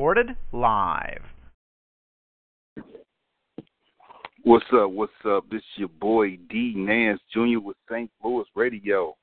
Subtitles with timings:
[0.00, 1.20] Recorded live.
[4.44, 4.90] What's up?
[4.92, 5.44] What's up?
[5.50, 7.60] This your boy D Nance Jr.
[7.62, 8.10] with St.
[8.24, 9.14] Louis Radio.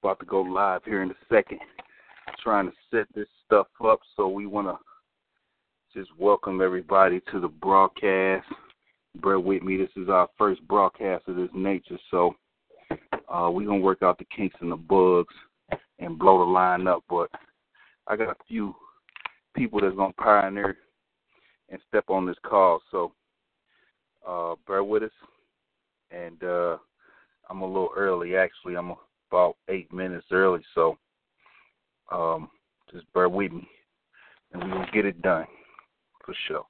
[0.00, 1.58] About to go live here in a second.
[2.44, 7.48] Trying to set this stuff up, so we want to just welcome everybody to the
[7.48, 8.46] broadcast.
[9.16, 9.76] Bear with me.
[9.78, 12.36] This is our first broadcast of this nature, so
[13.28, 15.34] uh, we're gonna work out the kinks and the bugs
[15.98, 17.02] and blow the line up.
[17.10, 17.30] But
[18.06, 18.76] I got a few
[19.54, 20.76] people that's gonna pioneer
[21.68, 23.12] and step on this call, so
[24.26, 25.10] uh, bear with us.
[26.10, 26.76] And uh,
[27.48, 28.76] I'm a little early, actually.
[28.76, 28.92] I'm
[29.30, 30.98] about eight minutes early, so
[32.10, 32.50] um,
[32.92, 33.66] just bear with me,
[34.52, 35.46] and we will get it done
[36.24, 36.64] for sure.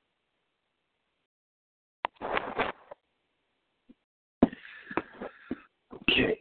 [6.10, 6.38] Okay.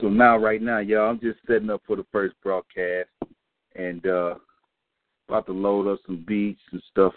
[0.00, 3.10] So now, right now, y'all, I'm just setting up for the first broadcast
[3.76, 4.34] and uh
[5.28, 7.12] about to load up some beats and stuff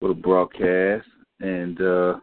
[0.00, 1.06] for the broadcast
[1.40, 2.14] and uh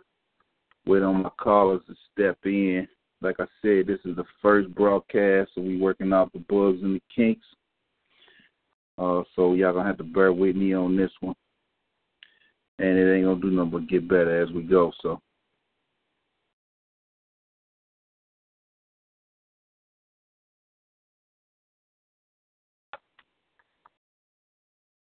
[0.85, 2.87] wait on my callers to step in.
[3.21, 6.95] Like I said, this is the first broadcast, so we working out the bugs and
[6.95, 7.45] the kinks.
[8.97, 11.35] Uh, so y'all gonna have to bear with me on this one,
[12.79, 14.91] and it ain't gonna do nothing but get better as we go.
[15.01, 15.21] So.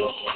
[0.00, 0.29] Thank you.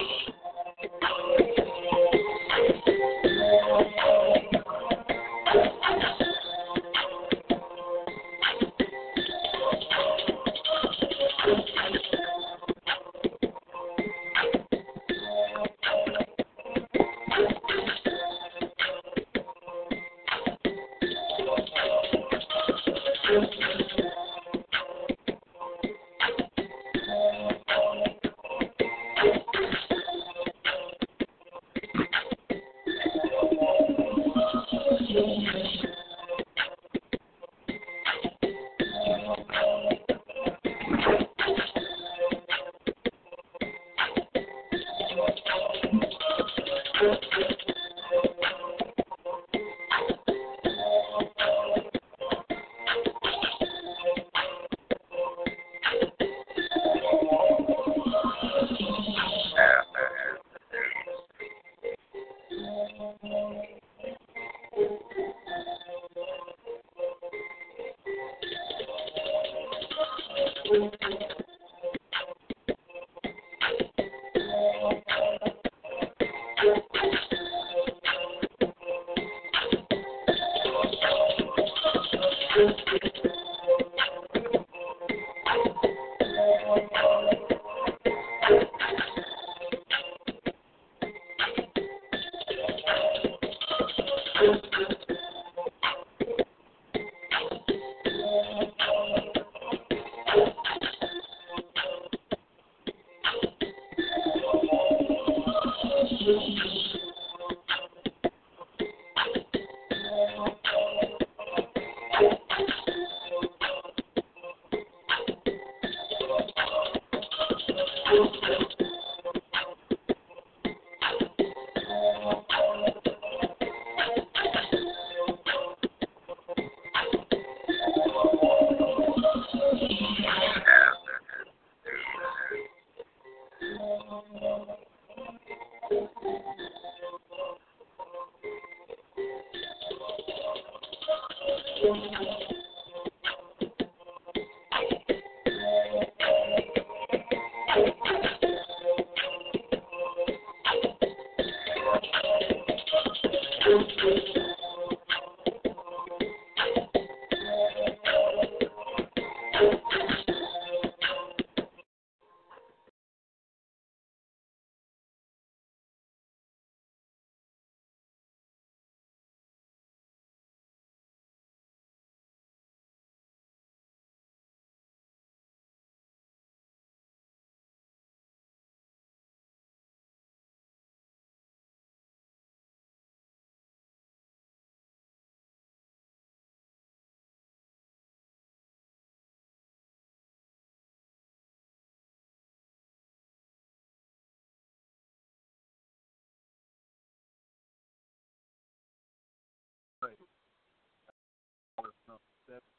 [202.49, 202.74] that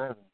[0.00, 0.29] room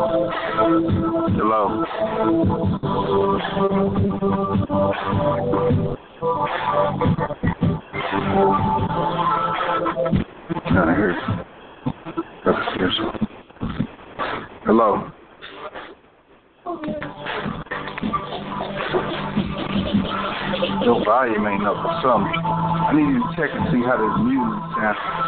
[0.00, 1.84] Hello.
[10.70, 11.14] Not here.
[12.44, 13.10] Brother Searson.
[14.64, 15.10] Hello.
[20.82, 22.32] Your volume ain't up or something.
[22.40, 25.19] I need you to check and see how this music sounds.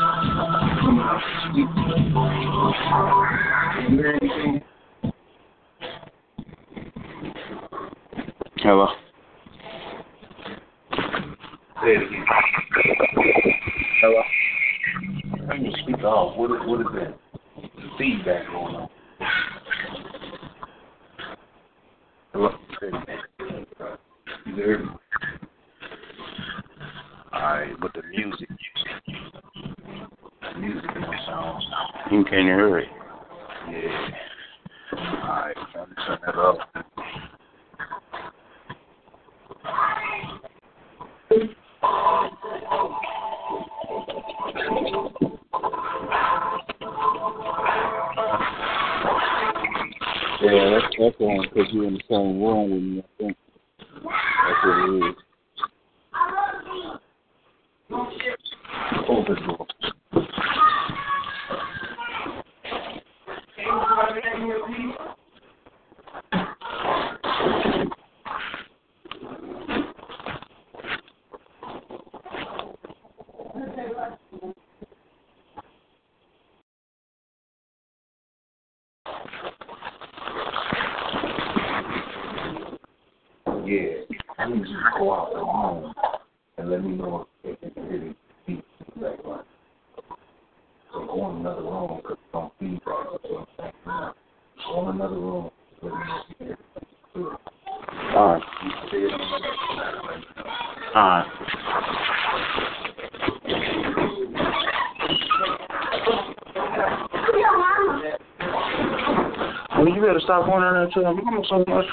[110.94, 111.86] to her mom so much.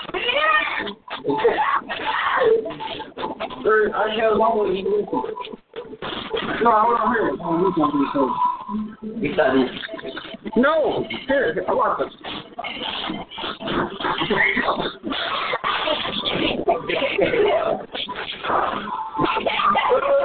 [3.94, 4.50] I had one.
[6.62, 7.36] No, I want to hear it.
[10.58, 12.14] No, here, I want this.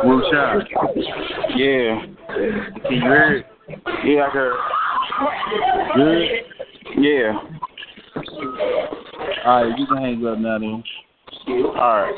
[0.05, 0.63] Will shot.
[1.57, 2.07] Yeah.
[10.05, 10.85] Alright, hang up now then.
[11.49, 12.15] All right.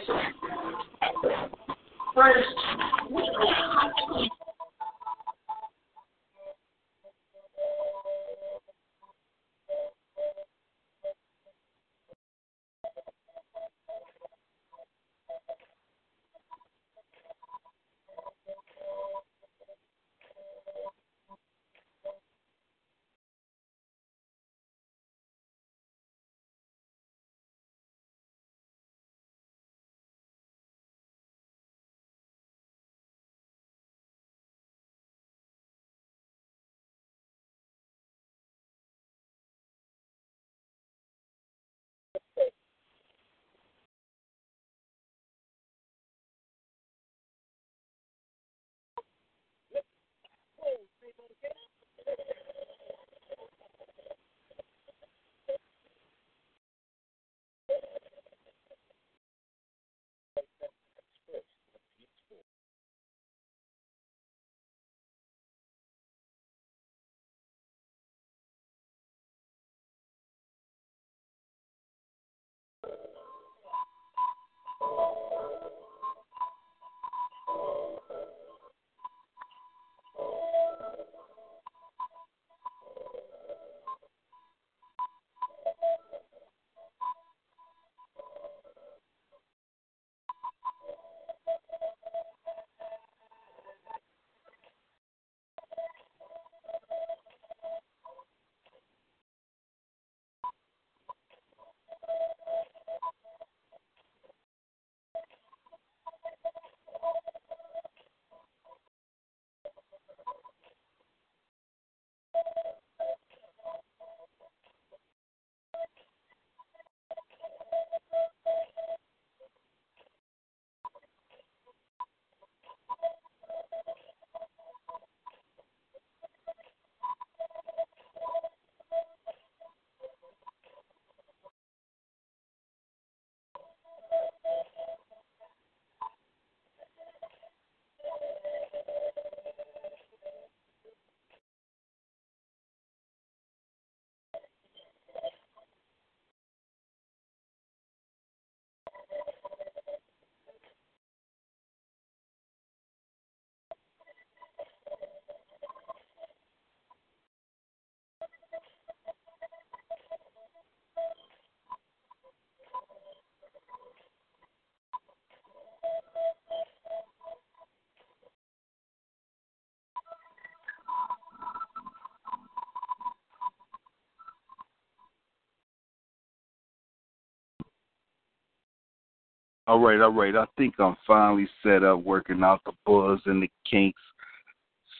[179.68, 180.36] All right, all right.
[180.36, 184.00] I think I'm finally set up working out the buzz and the kinks.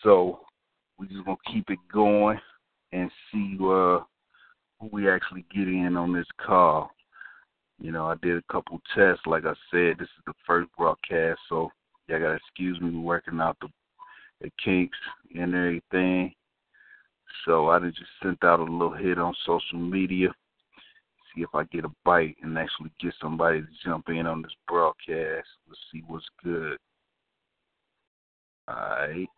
[0.02, 0.40] So
[0.98, 2.40] we just gonna keep it going
[2.92, 4.00] and see uh
[4.80, 6.90] who we actually get in on this call.
[7.80, 9.22] You know, I did a couple tests.
[9.24, 11.70] Like I said, this is the first broadcast, so
[12.08, 13.68] y'all gotta excuse me working out the
[14.40, 14.98] the kinks
[15.32, 16.34] and everything.
[17.44, 20.34] So I just sent out a little hit on social media
[21.36, 24.52] see if I get a bite and actually get somebody to jump in on this
[24.66, 25.46] broadcast.
[25.68, 26.78] Let's see what's good.
[28.68, 29.28] Alright.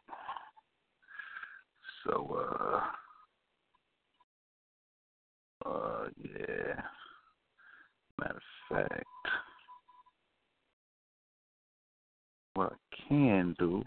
[2.05, 2.81] So uh
[5.69, 6.81] uh yeah.
[8.19, 9.05] Matter of fact.
[12.55, 13.83] What I can do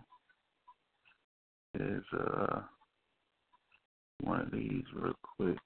[1.80, 2.62] is uh
[4.22, 5.58] one of these real quick.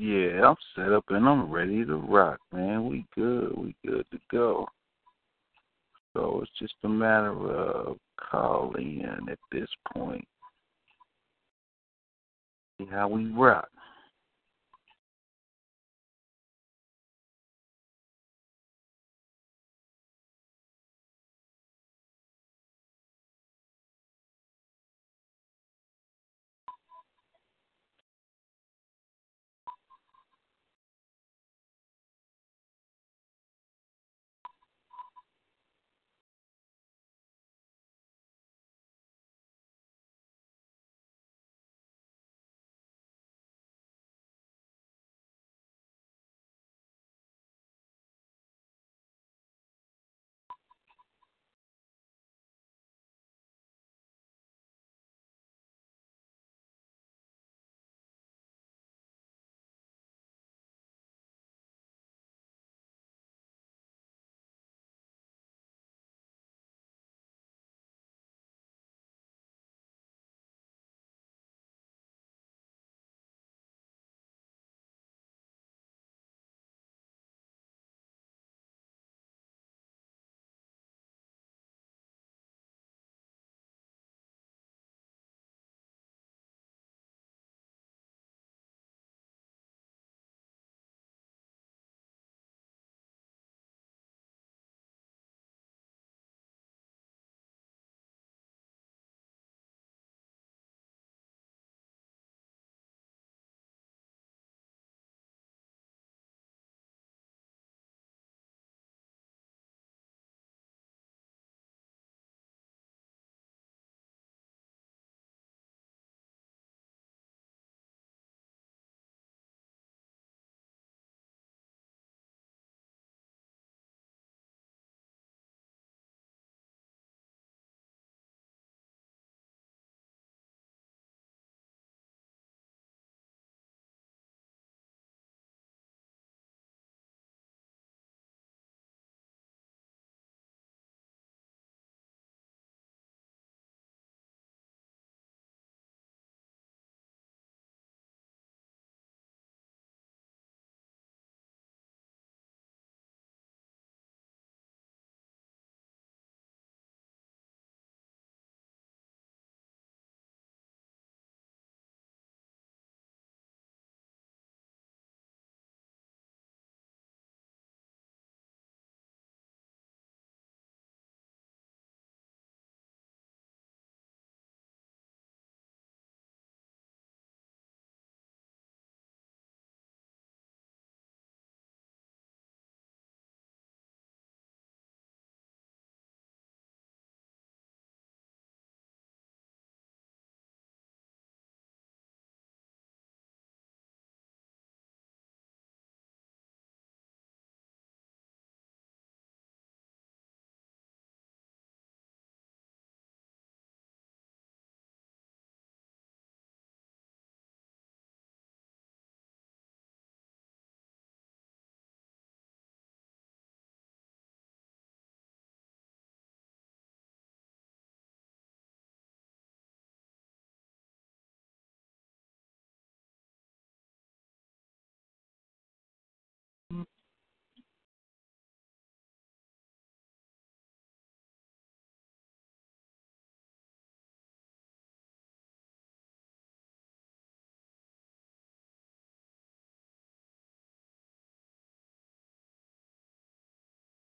[0.00, 2.88] Yeah, I'm set up and I'm ready to rock, man.
[2.88, 3.52] We good.
[3.54, 4.66] We good to go.
[6.14, 10.26] So it's just a matter of calling in at this point.
[12.78, 13.68] See how we rock.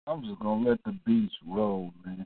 [0.05, 2.25] I'm just gonna let the beats roll, man.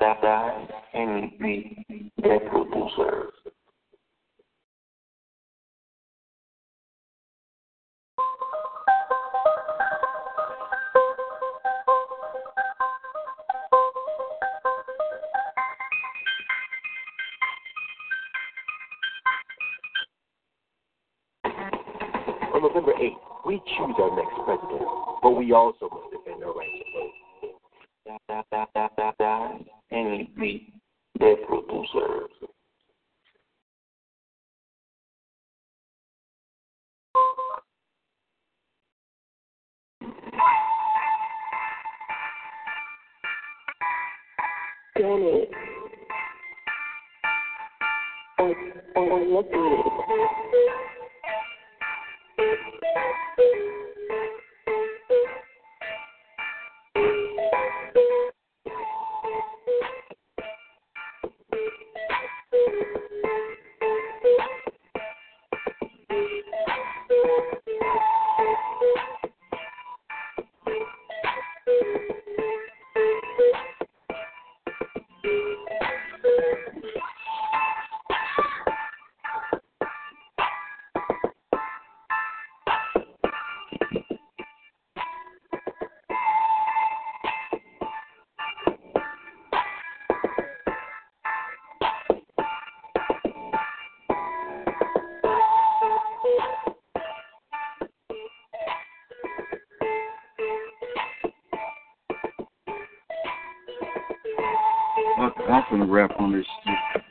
[105.91, 107.01] rap on this shit.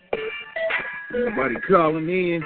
[1.12, 2.42] Nobody calling in.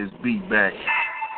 [0.00, 0.72] This beat back.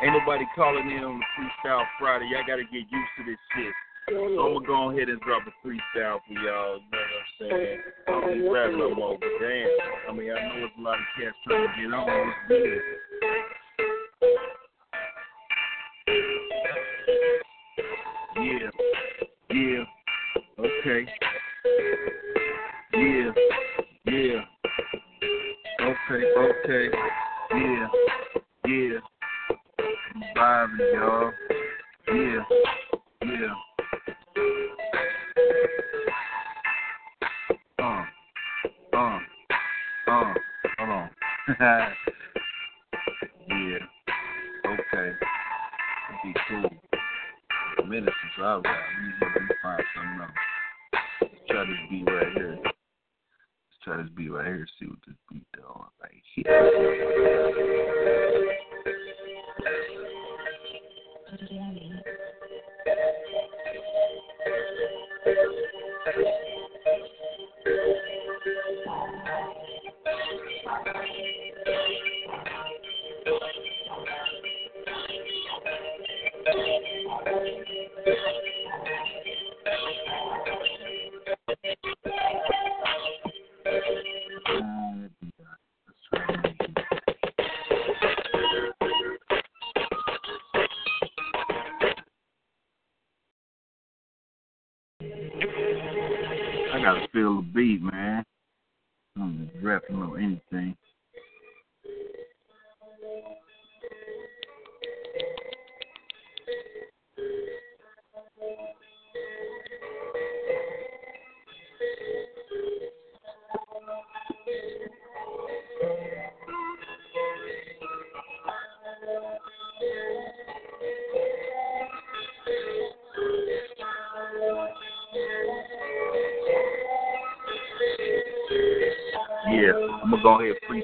[0.01, 2.25] Ain't nobody calling in on the Freestyle Friday.
[2.31, 3.73] Y'all gotta get used to this shit.
[4.09, 6.79] So I'm gonna go ahead and drop a freestyle for y'all.
[6.79, 7.79] You know what I'm saying?
[8.07, 9.67] I don't need rap no more, damn.
[10.09, 12.33] I mean, I know it's a lot of cats trying to get on.
[12.47, 12.81] Good.
[18.35, 18.69] Yeah.
[19.51, 19.83] Yeah.
[20.59, 21.07] Okay.
[22.93, 23.31] Yeah.
[24.05, 24.41] Yeah.
[25.81, 26.23] Okay.
[26.37, 27.02] Okay.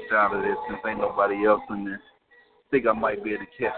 [0.10, 2.02] Freestyle to this since ain't nobody else in there.
[2.72, 3.74] Think I might be able to catch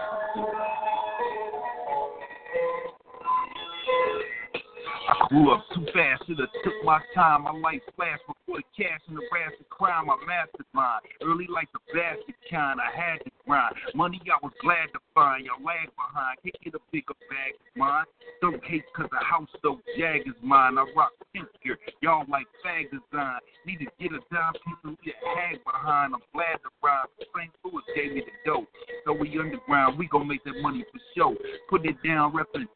[5.32, 7.48] grew up too fast, should've took my time.
[7.48, 10.10] My life flashed before the cash and the rash of crime.
[10.12, 11.00] I mastered mine.
[11.24, 13.74] Early like the basket kind, I had to grind.
[13.94, 15.48] Money I was glad to find.
[15.48, 16.36] Y'all lag behind.
[16.44, 18.04] Can't get a bigger bag of mine.
[18.44, 20.76] Don't hate cause the house so jag is mine.
[20.76, 21.78] I rock here.
[22.02, 23.40] Y'all like fag design.
[23.64, 26.12] Need to get a dime piece and get hag behind.
[26.12, 27.08] I'm glad to rhyme.
[27.32, 27.50] St.
[27.64, 28.66] Louis gave me the dough.
[29.06, 29.96] So we underground.
[29.96, 31.36] We gon' make that money for sure.
[31.70, 32.68] Put it down, reppin'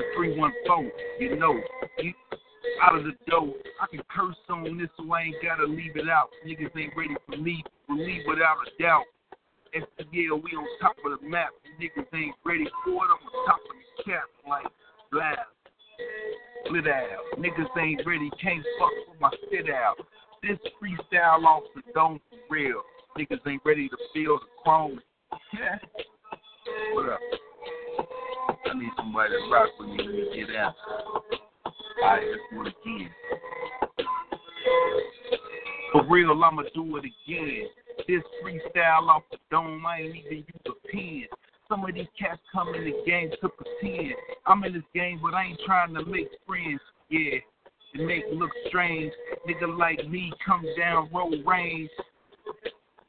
[0.00, 0.90] the 314.
[1.20, 1.60] You know,
[1.98, 2.12] you,
[2.82, 3.52] out of the dough.
[3.80, 6.30] I can curse on this so I ain't gotta leave it out.
[6.46, 7.62] Niggas ain't ready for me.
[7.86, 9.04] Believe without a doubt.
[9.74, 11.50] STL, we on top of the map.
[11.80, 13.10] Niggas ain't ready for it.
[13.12, 14.66] I'm on top of the cap like
[15.12, 15.38] blast.
[16.66, 17.38] Split out.
[17.38, 18.30] Niggas ain't ready.
[18.42, 19.96] Can't fuck with my spit out.
[20.42, 22.82] This freestyle off the dome for real.
[23.18, 25.00] Niggas ain't ready to feel the chrome.
[26.94, 27.18] What up?
[28.66, 30.74] I need somebody to rock with me when you get out.
[31.64, 33.10] Let's do it again.
[35.92, 37.66] For real, I'ma do it again.
[38.06, 41.24] This freestyle off the dome, I ain't even use a pen.
[41.68, 44.14] Some of these cats come in the game to pretend.
[44.46, 46.80] I'm in this game, but I ain't trying to make friends.
[47.08, 47.38] Yeah,
[47.94, 49.12] it make look strange.
[49.48, 51.90] Nigga like me come down road range.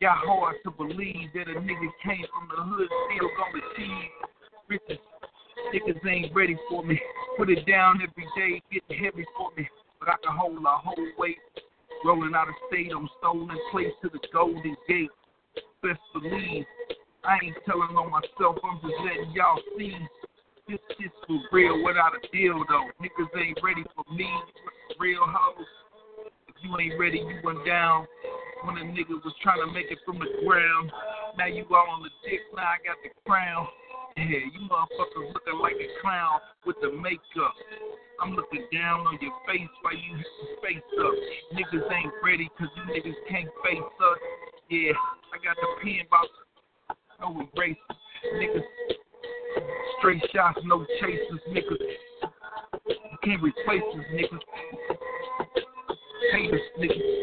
[0.02, 4.10] Got hard to believe that a nigga came from the hood, still gonna achieve
[4.68, 5.00] riches.
[5.72, 7.00] Niggas ain't ready for me.
[7.38, 9.68] Put it down every day, getting heavy for me.
[10.00, 11.38] But I can hold a whole weight.
[12.04, 15.10] Rolling out of state, I'm stolen place to the Golden Gate.
[15.84, 16.66] Best believe,
[17.24, 19.96] I ain't telling on myself, I'm just letting y'all see.
[20.68, 22.90] This shit's for real without a deal though.
[23.02, 24.30] Niggas ain't ready for me,
[25.00, 25.66] real hoes.
[26.48, 28.08] If you ain't ready, you went down.
[28.64, 30.92] When a nigga was trying to make it from the ground,
[31.38, 33.68] now you all on the dick, now I got the crown.
[34.18, 37.56] Yeah, you motherfuckers looking like a clown with the makeup.
[38.22, 40.18] I'm looking down on your face while you
[40.62, 41.14] face up.
[41.54, 44.20] Niggas ain't ready cause you niggas can't face us.
[44.70, 44.92] Yeah,
[45.34, 46.28] I got the pen about
[47.20, 47.78] no erase.
[48.36, 48.64] Niggas
[50.00, 51.82] straight shots, no chasers, niggas.
[52.88, 54.40] You can't replace us, niggas.
[56.34, 57.22] Haters, niggas.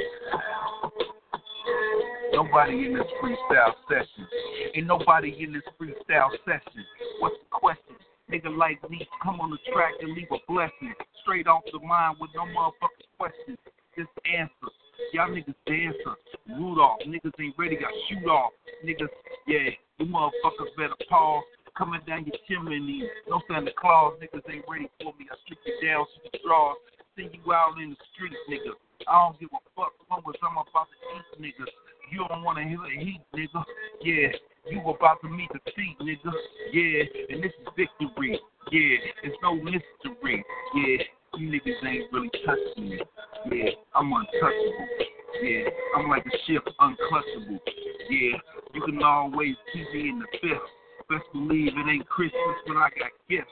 [2.32, 4.26] Nobody in this freestyle session.
[4.74, 6.84] Ain't nobody in this freestyle session.
[7.20, 7.96] What's the question?
[8.30, 10.92] Nigga like me, come on the track and leave a blessing.
[11.22, 13.58] Straight off the mind with no motherfucking questions.
[13.96, 14.70] Just answer.
[15.12, 16.14] Y'all niggas dancer.
[16.48, 17.00] Rudolph.
[17.08, 18.52] Niggas ain't ready, got shoot off.
[18.84, 19.08] Niggas,
[19.46, 21.44] yeah, you motherfuckers better pause.
[21.76, 23.08] Coming down your chimney.
[23.28, 24.18] No Santa Claus.
[24.20, 25.24] Niggas ain't ready for me.
[25.30, 26.76] I strip you down to the straws.
[27.16, 28.76] Send you out in the streets, nigga.
[29.08, 31.64] I don't give a fuck long as I'm about to eat, nigga.
[32.10, 33.64] You don't want to hear heat, nigga.
[34.02, 34.28] Yeah,
[34.70, 36.32] you about to meet the feet, nigga.
[36.72, 38.40] Yeah, and this is victory.
[38.70, 40.44] Yeah, it's no mystery.
[40.74, 40.96] Yeah,
[41.36, 43.00] you niggas ain't really touching me.
[43.50, 44.88] Yeah, I'm untouchable.
[45.42, 47.58] Yeah, I'm like a ship, unclutchable.
[48.08, 48.38] Yeah,
[48.74, 50.62] you can always keep me in the fifth.
[51.08, 53.50] Best believe it ain't Christmas when I got gifts.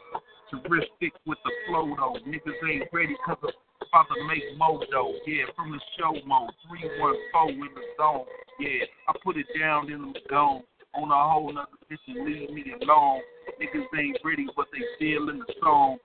[0.50, 2.18] Terrific with the flow though.
[2.28, 5.12] Niggas ain't ready cause I'm to make mojo.
[5.26, 6.50] Yeah, from the show mode.
[6.68, 8.26] 314 in the zone.
[8.60, 10.62] Yeah, I put it down in the gone.
[10.94, 13.20] On a whole nother mission, leave me alone.
[13.60, 15.98] Niggas ain't ready, but they still in the song.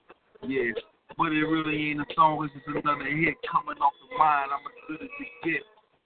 [0.44, 0.76] Yeah,
[1.18, 2.44] but it really ain't a song.
[2.44, 4.52] It's just another hit coming off the mind.
[4.52, 5.64] I'm as good as it get.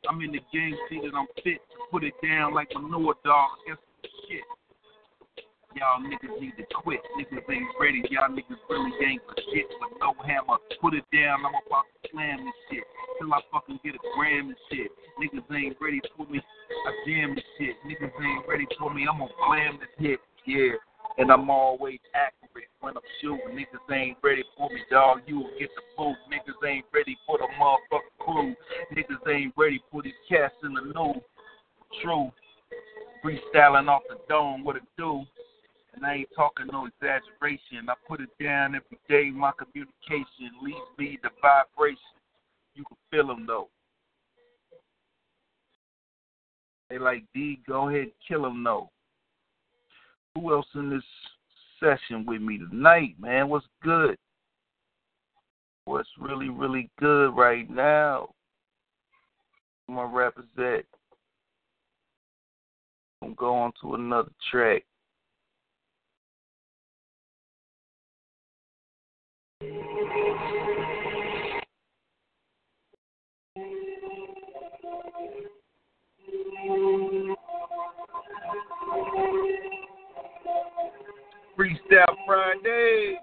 [0.07, 3.15] I'm in the game, see that I'm fit to put it down like a manure
[3.25, 3.49] dog.
[3.65, 3.77] Guess
[4.29, 4.45] shit.
[5.75, 7.01] Y'all niggas need to quit.
[7.19, 8.01] Niggas ain't ready.
[8.09, 10.55] Y'all niggas really ain't shit with no hammer.
[10.79, 11.43] Put it down.
[11.43, 12.83] I'm about to slam this shit
[13.19, 14.87] till I fucking get a gram and shit.
[15.19, 16.39] Niggas ain't ready for me.
[16.39, 17.75] I jam this shit.
[17.83, 19.03] Niggas ain't ready for me.
[19.03, 20.19] I'm gonna blam this hit.
[20.47, 20.79] Yeah.
[21.17, 23.59] And I'm always accurate when I'm shooting.
[23.59, 25.27] Niggas ain't ready for me, dog.
[25.27, 26.15] You will get the boot.
[26.31, 28.55] Niggas ain't ready for the motherfucking crew.
[28.95, 31.19] Niggas ain't ready for these cats in the new.
[32.01, 32.31] True.
[33.23, 35.25] Freestyling off the dome, what it do?
[35.95, 37.89] And I ain't talking no exaggeration.
[37.89, 39.31] I put it down every day.
[39.31, 41.97] My communication leaves me the vibration.
[42.73, 43.69] You can feel them though.
[46.89, 48.89] They like D, go ahead, kill them though.
[50.35, 51.03] Who else in this
[51.79, 53.47] session with me tonight, man?
[53.47, 54.17] What's good?
[55.85, 58.29] What's really, really good right now?
[59.87, 60.83] My rappers at.
[63.21, 64.83] I'm going to another track.
[81.57, 83.17] Freestyle Friday.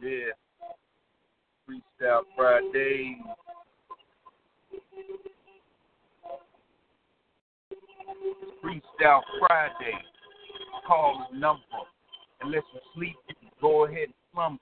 [0.00, 0.32] Yeah.
[1.68, 3.18] Freestyle Friday.
[8.64, 9.92] Freestyle Friday.
[10.86, 11.62] Call the number.
[12.40, 13.16] Unless you sleep,
[13.60, 14.60] go ahead and slumber.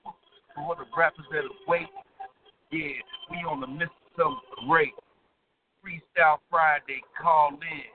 [0.55, 1.87] For the rappers that wait,
[2.71, 2.97] yeah,
[3.29, 4.93] we on the midst of something great.
[5.85, 7.93] Freestyle Friday, call in.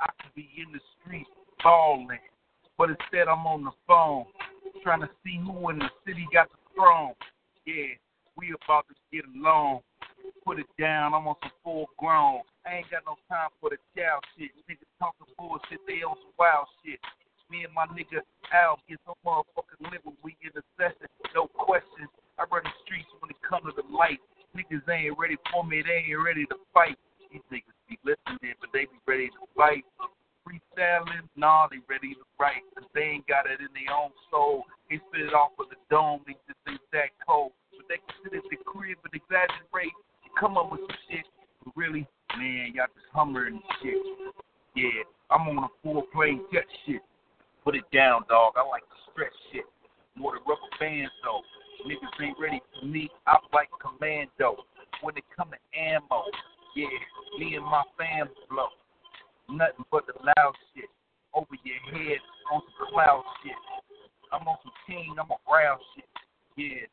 [0.00, 1.26] I could be in the street
[1.62, 2.18] balling,
[2.78, 4.24] but instead I'm on the phone
[4.82, 7.14] trying to see who in the city got the throne.
[7.66, 7.94] Yeah,
[8.36, 9.80] we about to get along.
[10.46, 12.42] Put it down, I'm on some full grown.
[12.66, 14.50] I ain't got no time for the child shit.
[14.66, 16.98] Niggas talking bullshit, they on some wild shit.
[17.50, 18.22] Me and my nigga
[18.52, 21.08] Al get some motherfucking when we in the session.
[21.34, 22.12] No questions.
[22.36, 24.20] I run the streets when it come to the light.
[24.52, 27.00] Niggas ain't ready for me, they ain't ready to fight.
[27.32, 29.84] These niggas be listening, but they be ready to fight.
[30.44, 34.64] Freestyling, nah, they ready to write, cause they ain't got it in their own soul.
[34.90, 37.56] They spit it off of the dome, they just ain't that cold.
[37.72, 39.96] But they sit at the crib and exaggerate
[40.28, 41.24] and come up with some shit.
[41.64, 42.04] But really,
[42.36, 43.96] man, y'all just hummer and shit.
[44.76, 47.00] Yeah, I'm on a full plane jet shit.
[47.64, 48.54] Put it down, dog.
[48.56, 49.64] I like to stretch shit.
[50.16, 51.42] More the rubber bands though.
[51.86, 53.08] Niggas ain't ready for me.
[53.26, 54.64] I'm like commando.
[55.00, 56.24] When it come to ammo,
[56.76, 56.86] yeah,
[57.38, 58.68] me and my fam blow.
[59.48, 60.90] Nothing but the loud shit.
[61.34, 62.18] Over your head
[62.52, 63.56] on some cloud shit.
[64.32, 66.04] I'm on some king, I'm a round shit.
[66.56, 66.86] Yeah.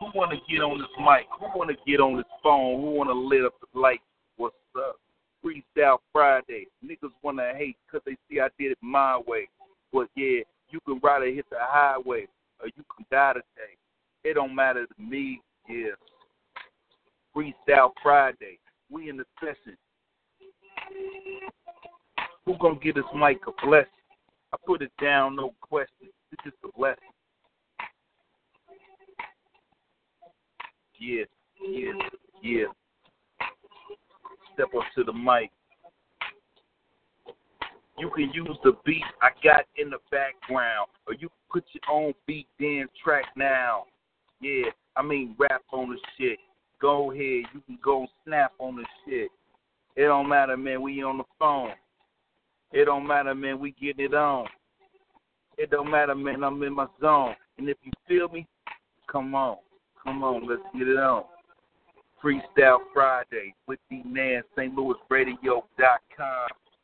[0.00, 1.26] Who wanna get on this mic?
[1.40, 2.80] Who wanna get on this phone?
[2.80, 4.00] Who wanna lit up the light?
[4.36, 4.96] What's up?
[5.44, 6.66] Freestyle Friday.
[6.84, 9.48] Niggas wanna hate because they see I did it my way.
[9.92, 12.26] But yeah, you can ride or hit the highway
[12.60, 13.76] or you can die today.
[14.24, 15.94] It don't matter to me, yeah.
[17.34, 18.58] Freestyle Friday.
[18.90, 19.76] We in the session.
[22.46, 23.90] Who gonna get this mic a blessing?
[24.52, 26.08] I put it down, no question.
[26.32, 26.96] It's just a blessing.
[30.98, 31.24] Yeah,
[31.62, 31.92] yeah,
[32.42, 32.64] yeah.
[34.54, 35.50] Step up to the mic.
[37.98, 41.82] You can use the beat I got in the background, or you can put your
[41.94, 43.84] own beat dance track now.
[44.40, 46.38] Yeah, I mean rap on the shit.
[46.80, 49.30] Go ahead, you can go snap on the shit.
[49.96, 50.80] It don't matter, man.
[50.80, 51.70] We on the phone.
[52.70, 53.58] It don't matter, man.
[53.58, 54.46] We getting it on.
[55.56, 56.44] It don't matter, man.
[56.44, 57.34] I'm in my zone.
[57.58, 58.46] And if you feel me,
[59.10, 59.56] come on,
[60.04, 60.46] come on.
[60.46, 61.24] Let's get it on.
[62.22, 64.72] Freestyle Friday with the Man, St.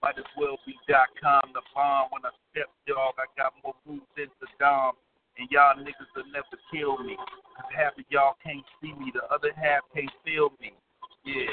[0.04, 1.40] Might as well be dot .com.
[1.56, 3.16] The bomb when I step, dog.
[3.16, 4.92] I got more moves than Saddam.
[5.40, 7.16] And y'all niggas will never kill me.
[7.16, 9.10] Cause half of y'all can't see me.
[9.16, 10.76] The other half can't feel me.
[11.24, 11.48] Yeah.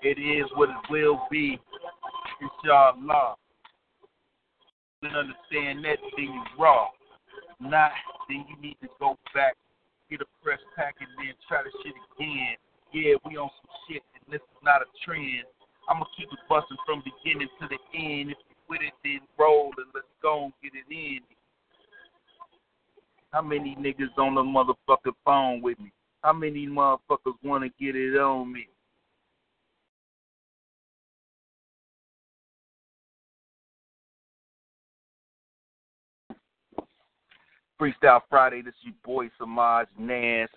[0.00, 1.60] It is what it will be.
[2.40, 3.36] Inshallah.
[5.02, 6.88] And understand that, then you raw.
[7.60, 7.92] Not,
[8.30, 9.56] then you need to go back,
[10.08, 12.56] get a press pack, and then try the shit again.
[12.92, 15.44] Yeah, we on some shit, and this is not a trend.
[15.90, 18.30] I'm gonna keep it busting from beginning to the end.
[18.30, 21.18] If you with it, then roll and let's go and get it in.
[23.32, 25.90] How many niggas on the motherfucking phone with me?
[26.22, 28.68] How many motherfuckers wanna get it on me?
[37.80, 38.62] Freestyle Friday.
[38.62, 40.50] This is your boy Samaj Nance.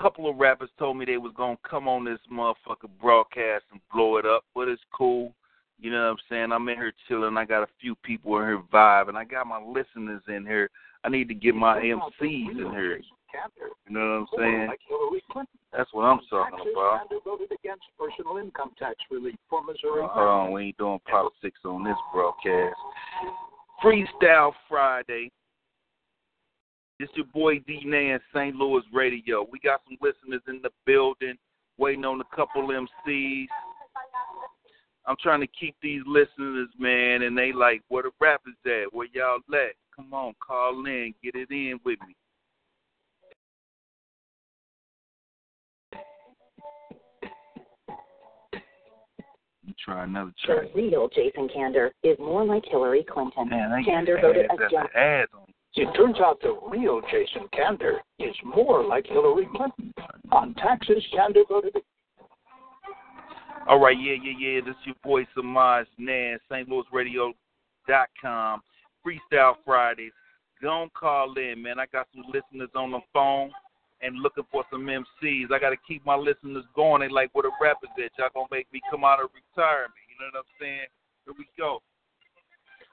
[0.00, 4.16] Couple of rappers told me they was gonna come on this motherfucker broadcast and blow
[4.16, 5.32] it up, but it's cool.
[5.78, 6.52] You know what I'm saying?
[6.52, 7.36] I'm in here chilling.
[7.36, 9.16] I got a few people in here vibing.
[9.16, 10.70] I got my listeners in here.
[11.04, 13.00] I need to get my MCs in here.
[13.88, 14.70] You know what I'm saying?
[15.72, 17.08] That's what I'm talking about.
[17.10, 17.22] Hold
[20.52, 22.76] we ain't doing politics on this broadcast.
[23.82, 25.32] Freestyle Friday.
[27.02, 28.54] This your boy D Nan, St.
[28.54, 29.44] Louis Radio.
[29.50, 31.34] We got some listeners in the building,
[31.76, 33.46] waiting on a couple MCs.
[35.04, 38.94] I'm trying to keep these listeners, man, and they like, where the rappers at?
[38.94, 39.72] Where y'all at?
[39.96, 42.14] Come on, call in, get it in with me.
[49.84, 50.72] Try another track.
[50.72, 53.48] The real Jason Kander is more like Hillary Clinton.
[53.48, 54.94] Man, Kander voted against.
[54.94, 59.92] ads on It turns out the real Jason Kander is more like Hillary Clinton.
[60.30, 61.74] On taxes, Kander voted
[63.66, 64.60] All right, yeah, yeah, yeah.
[64.60, 66.68] This your boy Samaj Nan, St.
[66.68, 68.60] Louis Radio.com.
[69.04, 70.12] Freestyle Fridays.
[70.60, 71.80] Don't call in, man.
[71.80, 73.50] I got some listeners on the phone
[74.02, 75.50] and looking for some MCs.
[75.52, 77.00] I got to keep my listeners going.
[77.00, 78.12] They like, where the rappers at?
[78.18, 79.94] Y'all to make me come out of retirement.
[80.10, 80.86] You know what I'm saying?
[81.24, 81.80] Here we go.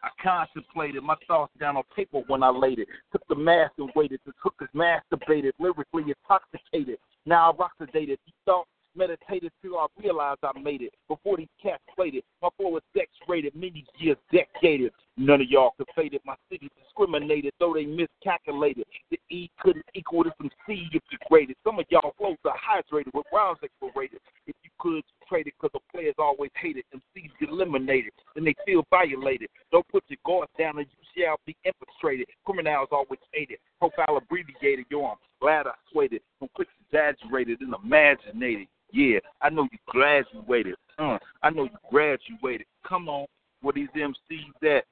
[0.04, 2.88] I contemplated my thoughts down on paper when I laid it.
[3.12, 4.20] Took the mask and waited.
[4.26, 6.98] The took is masturbated, lyrically intoxicated.
[7.26, 8.18] Now I rock oxidated.
[8.26, 10.94] You thought meditated till I realized I made it.
[11.08, 14.92] Before these cats played it, my boy was X-rated, many years decaded.
[15.18, 16.22] None of y'all could fade it.
[16.26, 18.86] My city discriminated, though they miscalculated.
[19.12, 21.58] The E couldn't equal this from C if you graded.
[21.66, 24.20] Some of y'all flows are hydrated with rounds explorated.
[24.48, 26.84] If you could trade it because the players always hated.
[26.96, 29.50] MCs get eliminated and they feel violated.
[29.72, 30.88] Don't put your guards down or you
[31.18, 32.28] shall be infiltrated.
[32.46, 33.60] Criminals always hated.
[33.80, 34.86] Profile abbreviated.
[34.90, 36.24] Yo, I'm glad I swayed it.
[36.40, 38.68] From quick exaggerated and imaginated.
[38.92, 40.76] Yeah, I know you graduated.
[40.98, 42.68] Uh, I know you graduated.
[42.88, 43.26] Come on,
[43.62, 44.86] where these MCs at?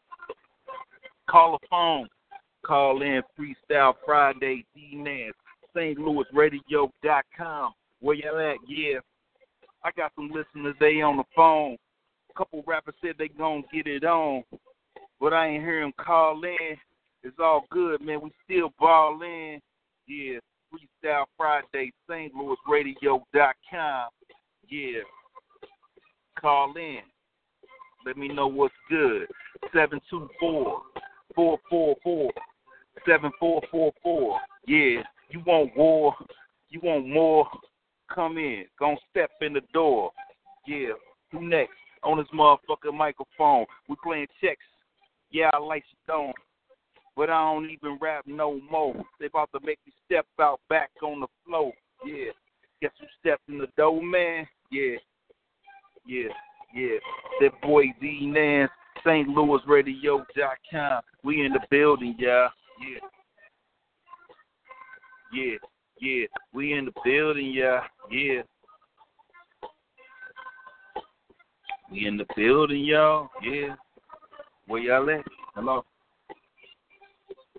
[1.30, 2.08] Call a phone.
[2.66, 5.36] Call in Freestyle Friday, D Nance,
[5.76, 5.98] St.
[5.98, 7.74] Louis Radio.com.
[8.00, 8.58] Where y'all at?
[8.68, 9.00] Yeah.
[9.84, 11.78] I got some listeners, they on the phone.
[12.30, 14.44] A couple rappers said they gonna get it on.
[15.20, 16.78] But I ain't hear them call in.
[17.24, 18.22] It's all good, man.
[18.22, 19.60] We still ball in.
[20.08, 20.40] Yeah.
[20.72, 22.34] Freestyle Friday, St.
[22.34, 24.10] Louis Radio.com.
[24.70, 25.02] Yeah.
[26.40, 27.00] Call in.
[28.06, 29.28] Let me know what's good.
[29.74, 30.82] 724
[31.36, 32.32] 444
[33.06, 34.40] 7444.
[34.68, 35.04] Yeah.
[35.30, 36.16] You want war?
[36.70, 37.48] You want more?
[38.14, 38.66] Come in.
[38.80, 40.12] Gonna step in the door.
[40.66, 40.94] Yeah.
[41.32, 41.74] Who next?
[42.04, 43.66] On this motherfucking microphone.
[43.90, 44.64] We playing checks.
[45.32, 46.34] Yeah, I like Stone.
[47.18, 48.94] But I don't even rap no more.
[49.20, 51.74] They about to make me step out back on the floor.
[52.06, 52.32] Yeah.
[52.80, 54.48] Guess who stepped in the door, man?
[54.72, 54.98] Yeah.
[56.06, 56.30] Yeah.
[56.76, 56.98] Yeah.
[57.42, 58.70] That boy D Nance,
[59.04, 59.28] St.
[59.28, 61.02] Louis Radio.com.
[61.24, 62.50] We in the building, y'all.
[62.80, 63.00] Yeah.
[65.34, 65.58] Yeah.
[66.00, 66.28] Yeah.
[66.54, 67.82] We in the building, y'all.
[68.12, 68.44] Yeah.
[71.92, 73.30] We in the building, y'all.
[73.42, 73.74] Yeah.
[74.68, 75.26] Where y'all at?
[75.56, 75.84] Hello?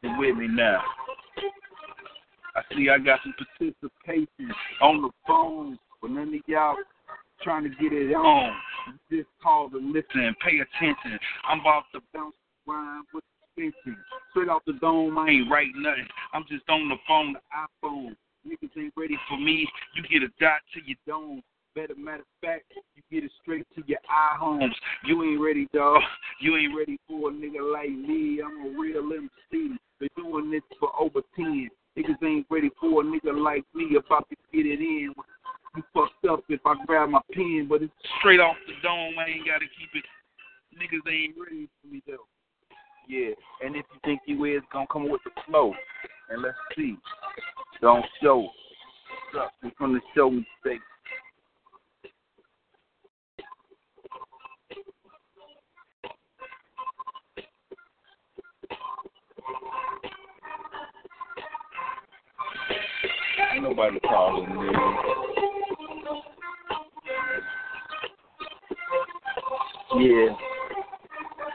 [0.03, 0.81] With me now.
[2.55, 6.77] I see I got some participation on the phone, but none of y'all
[7.43, 8.53] trying to get it on.
[9.11, 11.19] Just call to listen pay attention.
[11.49, 12.35] I'm about to bounce
[12.67, 13.25] rhyme with
[13.57, 13.97] suspension.
[14.31, 16.07] Straight off the dome, I ain't writing nothing.
[16.33, 17.41] I'm just on the phone, the
[17.87, 18.17] iPhone.
[18.47, 19.69] Niggas ain't ready for me.
[19.95, 21.43] You get a dot to your dome.
[21.79, 24.75] Better matter of fact, you get it straight to your eye homes.
[25.05, 26.03] You ain't ready, dog.
[26.41, 28.41] You ain't ready for a nigga like me.
[28.45, 29.77] I'm a real MC.
[30.01, 31.69] Been doing this for over 10.
[31.97, 35.15] Niggas ain't ready for a nigga like me about to get it in.
[35.77, 39.15] You fucked up if I grab my pen, but it's straight off the dome.
[39.17, 40.05] I ain't got to keep it.
[40.75, 42.27] Niggas ain't ready for me, though.
[43.07, 45.73] Yeah, and if you think you is, gonna come with the flow.
[46.29, 46.97] And let's see.
[47.81, 48.49] Don't show.
[49.33, 49.53] What's up?
[49.63, 50.45] We from the show me
[63.59, 64.69] Ain't nobody calling me.
[69.99, 70.29] Yeah.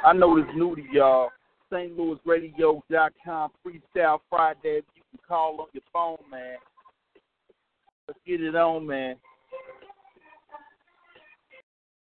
[0.05, 1.29] I know it's new to y'all.
[1.71, 1.97] St.
[1.97, 4.81] Louis Radio.com, Freestyle Friday.
[4.95, 6.57] You can call on your phone, man.
[8.09, 9.15] Let's get it on, man.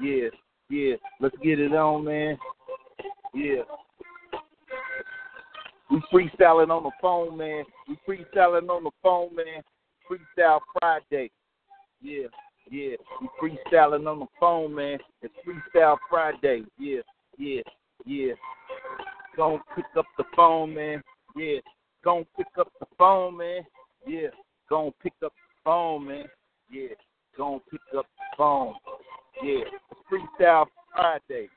[0.01, 0.27] Yeah,
[0.69, 0.95] yeah.
[1.21, 2.38] Let's get it on, man.
[3.33, 3.61] Yeah.
[5.89, 7.63] We freestyling on the phone, man.
[7.88, 9.63] We freestyling on the phone, man.
[10.09, 11.31] Freestyle Friday.
[12.01, 12.27] Yeah,
[12.69, 12.95] yeah.
[13.21, 14.99] We freestyling on the phone, man.
[15.21, 16.63] It's Freestyle Friday.
[16.77, 17.01] Yeah,
[17.37, 17.61] yeah,
[18.05, 18.33] yeah.
[19.35, 21.01] Go pick up the phone, man.
[21.35, 21.59] Yeah.
[22.03, 23.61] Go pick up the phone, man.
[24.05, 24.29] Yeah.
[24.69, 26.25] Go pick up the phone, man.
[26.71, 26.95] Yeah.
[27.37, 28.73] Go pick up the phone.
[29.43, 29.63] Yeah.
[29.91, 30.01] It's
[30.39, 31.49] Freestyle Friday.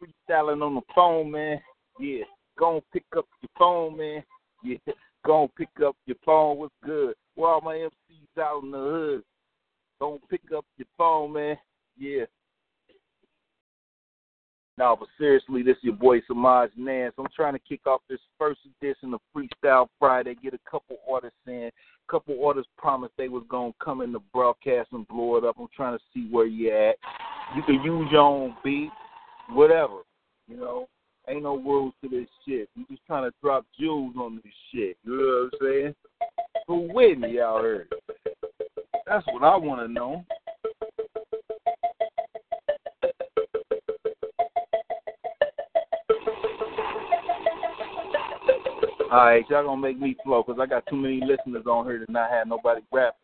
[0.00, 1.60] Freestyling on the phone, man.
[1.98, 2.24] Yeah.
[2.58, 4.22] Go pick up your phone, man.
[4.62, 4.76] Yeah,
[5.24, 6.58] go and pick up your phone.
[6.58, 7.14] What's good?
[7.34, 9.22] Where all my MCs out in the hood?
[10.00, 11.56] And pick up your phone, man.
[11.98, 12.24] Yeah.
[14.78, 17.12] No, but seriously, this is your boy Samaj Nance.
[17.18, 20.34] I'm trying to kick off this first edition of Freestyle Friday.
[20.42, 21.70] Get a couple artists in.
[22.08, 25.56] A couple artists promised they was gonna come in the broadcast and blow it up.
[25.60, 26.96] I'm trying to see where you at.
[27.54, 28.88] You can use your own beat,
[29.50, 29.98] whatever.
[30.48, 30.88] You know,
[31.30, 32.68] ain't no rules to this shit.
[32.74, 34.96] You just trying to drop jewels on this shit.
[35.04, 35.94] You know what I'm saying?
[36.66, 37.88] Who out here?
[39.06, 40.24] That's what I want to know.
[49.12, 52.04] All right, y'all gonna make me flow because I got too many listeners on here
[52.04, 53.16] to not have nobody rap.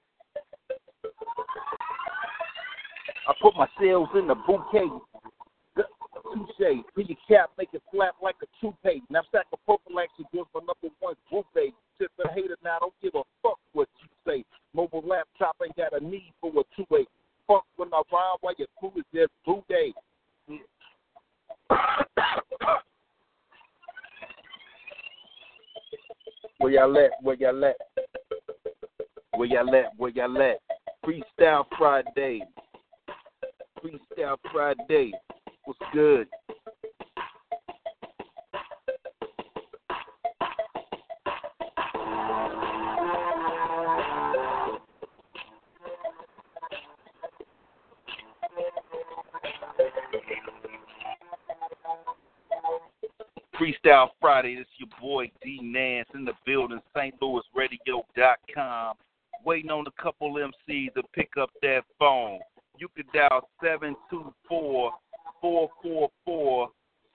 [3.29, 4.89] I put myself in the bouquet.
[6.37, 6.83] Touche.
[6.95, 9.03] Put your cap, make it flap like a toupee.
[9.09, 11.73] Now sack of prophylaxis good for number one group A.
[11.99, 14.45] Tip the hater now, don't give a fuck what you say.
[14.75, 17.07] Mobile laptop ain't got a need for a two-way.
[17.47, 19.95] Fuck when I rhyme while your crew is just blue day.
[26.59, 27.11] Where y'all at?
[27.23, 27.77] Where y'all at?
[29.35, 29.93] Where y'all at?
[29.97, 30.59] Where y'all at?
[31.05, 32.43] Freestyle Friday.
[33.83, 35.13] Freestyle Friday.
[35.67, 36.29] What's good?
[53.59, 54.55] Freestyle Friday.
[54.55, 57.13] This your boy D Nance in the building, St.
[57.21, 58.95] Louis Radio.com.
[59.45, 62.39] Waiting on a couple MCs to pick up that phone.
[62.79, 64.93] You could dial 724
[65.41, 66.69] 444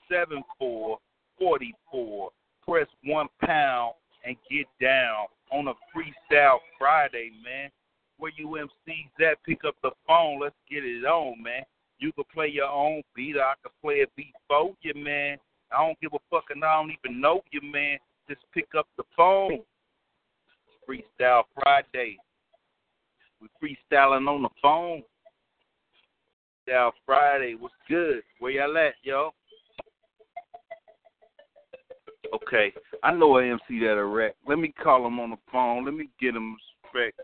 [0.10, 2.32] 7444.
[2.68, 3.94] Press one pound
[4.26, 7.70] and get down on a Freestyle Friday, man.
[8.18, 9.44] Where you MCs at?
[9.44, 10.40] Pick up the phone.
[10.40, 11.64] Let's get it on, man.
[12.00, 15.38] You can play your own beat, I can play a beat for you, man.
[15.72, 17.98] I don't give a fuck and I don't even know you, man.
[18.28, 19.64] Just pick up the phone.
[20.88, 22.18] Freestyle Friday.
[23.40, 25.04] We freestyling on the phone.
[26.72, 27.56] Freestyle Friday.
[27.60, 28.22] What's good?
[28.40, 29.32] Where y'all at, yo?
[32.34, 32.74] Okay.
[33.04, 34.36] I know an MC that a wreck.
[34.48, 35.86] Let me call him on the phone.
[35.86, 36.56] Let me get him
[36.94, 37.20] respect.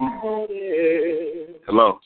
[0.00, 1.98] Hello.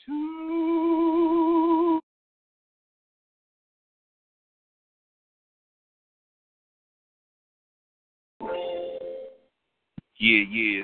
[10.19, 10.83] Yeah, yeah.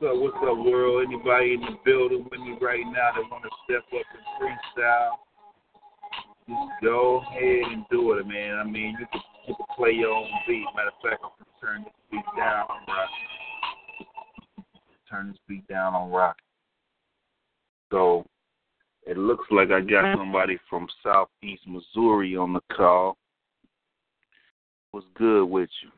[0.00, 0.22] What's up?
[0.22, 1.08] What's up, world?
[1.08, 5.10] Anybody in the building with me right now that want to step up and freestyle?
[6.46, 8.58] Just go ahead and do it, man.
[8.58, 10.66] I mean, you can, you can play your own beat.
[10.76, 13.08] Matter of fact, I'm gonna turn this beat down on rock.
[15.10, 16.36] Turn this beat down on rock.
[17.90, 18.24] So
[19.04, 23.16] it looks like I got somebody from Southeast Missouri on the call.
[24.92, 25.90] What's good with you?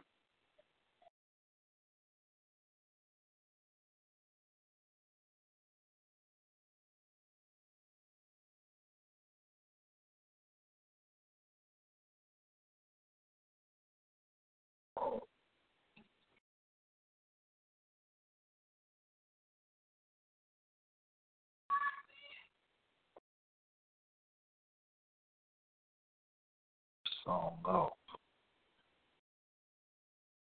[27.31, 27.93] Song off.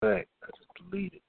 [0.02, 0.28] Back.
[0.42, 1.20] I just deleted.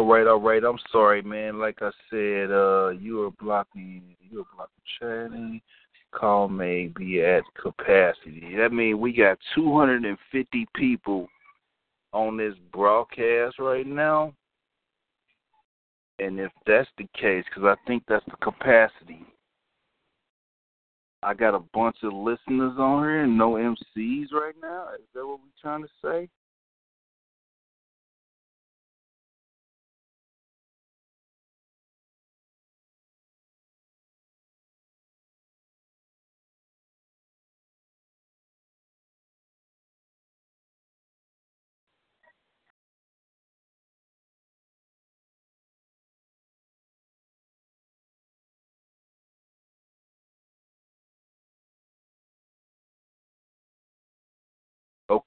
[0.00, 0.64] All right, all right.
[0.64, 1.58] I'm sorry, man.
[1.58, 4.16] Like I said, uh, you are blocking.
[4.18, 5.60] You are blocking chatting.
[6.10, 8.56] Call may be at capacity.
[8.56, 11.28] That means we got 250 people
[12.14, 14.32] on this broadcast right now.
[16.18, 19.26] And if that's the case, because I think that's the capacity,
[21.22, 24.86] I got a bunch of listeners on here and no MCs right now.
[24.94, 26.30] Is that what we're trying to say?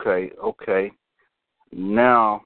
[0.06, 0.92] Okay, okay.
[1.72, 2.42] Now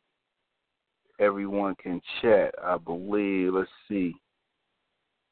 [1.20, 3.54] everyone can chat, I believe.
[3.54, 4.14] Let's see.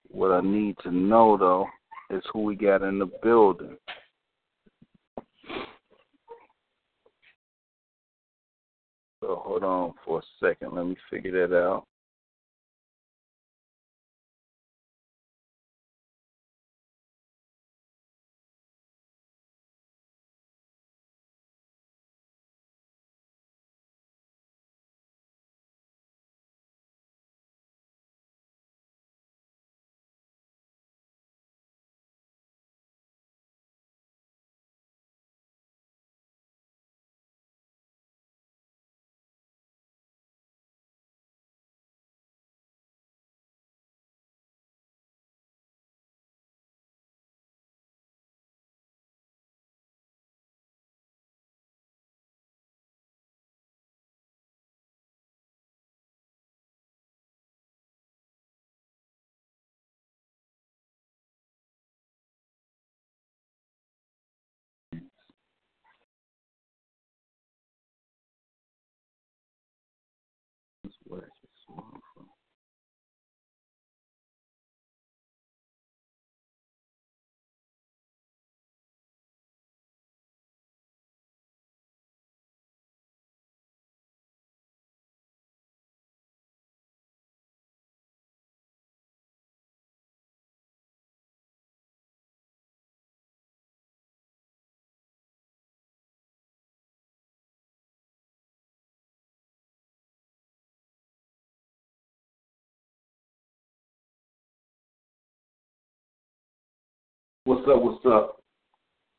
[0.09, 1.67] What I need to know though
[2.09, 3.77] is who we got in the building.
[9.21, 10.73] So hold on for a second.
[10.73, 11.85] Let me figure that out.
[71.07, 72.14] Where is this
[107.45, 107.83] What's up?
[107.83, 108.41] What's up?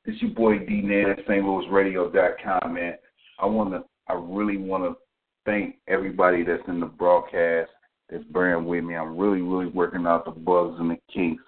[0.04, 1.44] It's your boy D Nan, St.
[1.44, 2.94] Louis Radio.com, man.
[3.38, 4.94] I wanna I really wanna
[5.44, 7.70] thank everybody that's in the broadcast
[8.10, 8.96] that's bearing with me.
[8.96, 11.44] I'm really, really working out the bugs and the kinks.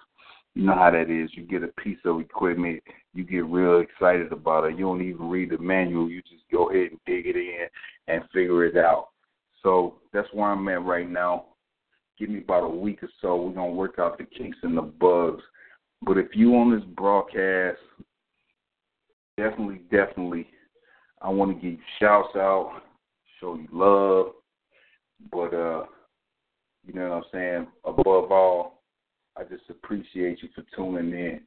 [0.55, 1.29] You know how that is.
[1.33, 2.81] You get a piece of equipment,
[3.13, 4.77] you get real excited about it.
[4.77, 6.09] You don't even read the manual.
[6.09, 7.67] You just go ahead and dig it in
[8.07, 9.09] and figure it out.
[9.63, 11.47] So that's where I'm at right now.
[12.17, 13.35] Give me about a week or so.
[13.35, 15.43] We're gonna work out the kinks and the bugs.
[16.01, 17.77] But if you on this broadcast,
[19.37, 20.47] definitely, definitely,
[21.21, 22.81] I want to give you shouts out,
[23.39, 24.33] show you love,
[25.31, 25.85] but uh,
[26.85, 27.67] you know what I'm saying.
[27.83, 28.81] Above all,
[29.37, 31.41] I just appreciate you for tuning in.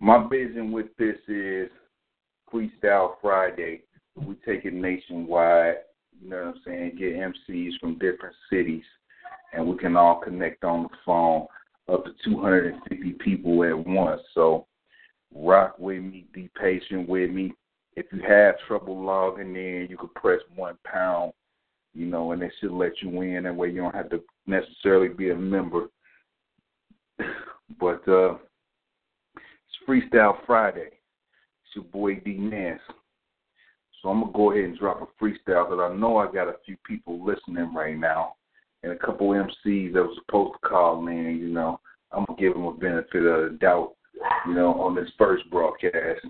[0.00, 1.68] My vision with this is
[2.52, 3.82] Freestyle Friday.
[4.16, 5.76] We take it nationwide.
[6.22, 6.96] You know what I'm saying?
[6.98, 8.84] Get MCs from different cities,
[9.52, 11.46] and we can all connect on the phone
[11.88, 14.20] up to 250 people at once.
[14.34, 14.66] So
[15.34, 17.52] rock with me, be patient with me.
[17.94, 21.32] If you have trouble logging in, you can press one pound,
[21.94, 23.44] you know, and they should let you in.
[23.44, 25.86] That way you don't have to necessarily be a member.
[27.80, 30.90] but uh it's Freestyle Friday.
[30.90, 32.80] It's your boy D Nance.
[34.02, 36.56] So I'm gonna go ahead and drop a freestyle because I know I got a
[36.64, 38.34] few people listening right now
[38.86, 41.80] and a couple MCs that was supposed to call in, you know,
[42.12, 43.94] I'm gonna give them a benefit of the doubt,
[44.46, 46.24] you know, on this first broadcast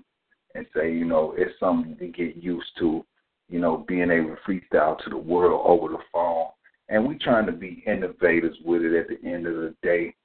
[0.55, 3.05] and say, you know, it's something to get used to,
[3.47, 6.47] you know, being able to freestyle to the world over the phone.
[6.89, 10.15] And we trying to be innovators with it at the end of the day,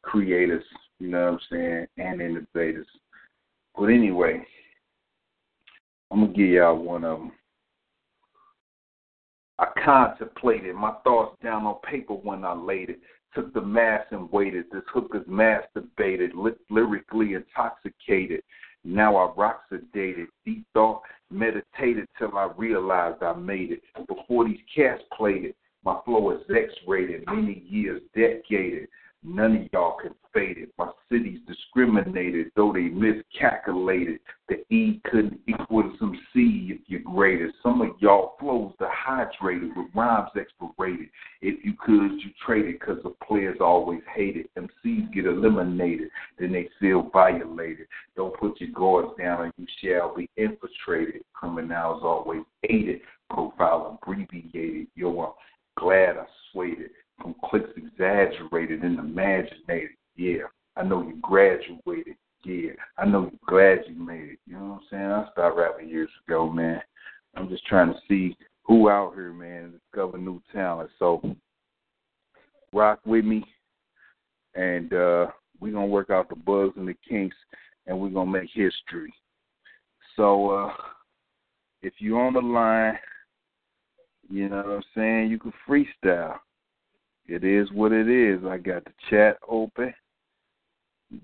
[0.00, 0.64] creators,
[1.00, 2.86] you know what I'm saying, and innovators.
[3.76, 4.42] But anyway,
[6.10, 7.32] I'm gonna give y'all one of them.
[9.58, 13.00] I contemplated my thoughts down on paper when I laid it.
[13.34, 14.66] Took the mass and waited.
[14.72, 18.42] This hooker's masturbated, li- lyrically intoxicated.
[18.84, 20.26] Now I rock sedated.
[20.44, 23.82] Deep thought, meditated till I realized I made it.
[24.06, 28.88] Before these cats played it, my flow is X-rated, many years decaded.
[29.26, 30.68] None of y'all can fade it.
[30.76, 34.20] My city's discriminated, though they miscalculated.
[34.50, 37.54] The E couldn't equal some C if you're graded.
[37.62, 41.08] Some of y'all flows dehydrated with rhymes expirated.
[41.40, 44.50] If you could, you trade it because the players always hate it.
[44.58, 47.86] MCs get eliminated, then they feel violated.
[48.16, 51.22] Don't put your guards down and you shall be infiltrated.
[51.32, 53.00] Criminals always aided.
[53.30, 54.88] Profile abbreviated.
[54.94, 55.32] Yo, I'm
[55.78, 59.90] glad I swayed it from clicks exaggerated and imaginated.
[60.16, 60.44] Yeah,
[60.76, 62.16] I know you graduated.
[62.44, 64.38] Yeah, I know you're glad you made it.
[64.46, 65.02] You know what I'm saying?
[65.02, 66.82] I started rapping years ago, man.
[67.36, 70.90] I'm just trying to see who out here, man, discover new talent.
[70.98, 71.22] So
[72.72, 73.44] rock with me,
[74.54, 75.26] and uh,
[75.60, 77.36] we're gonna work out the bugs and the kinks,
[77.86, 79.12] and we're gonna make history.
[80.16, 80.72] So uh,
[81.82, 82.98] if you're on the line,
[84.28, 86.38] you know what I'm saying, you can freestyle.
[87.26, 88.44] It is what it is.
[88.44, 89.94] I got the chat open.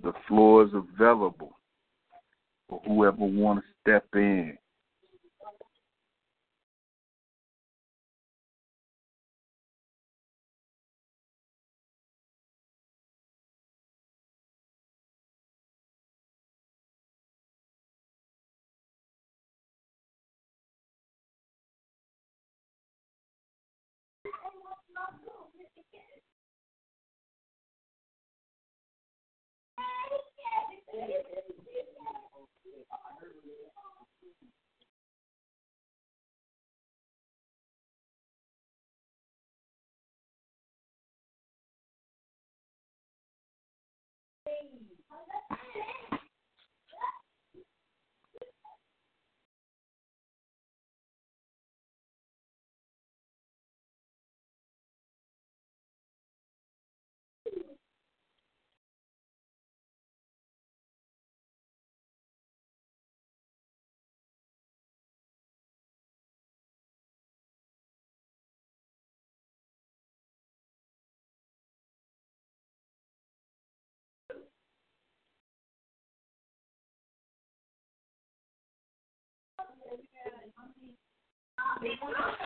[0.03, 1.57] The floor is available
[2.69, 4.57] for whoever want to step in.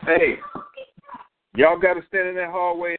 [0.05, 0.37] Hey,
[1.55, 2.95] y'all got to stand in that hallway